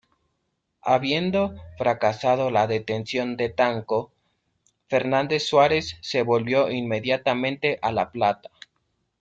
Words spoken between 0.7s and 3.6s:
Habiendo fracasado la detención de